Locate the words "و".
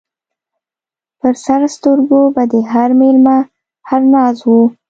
4.45-4.49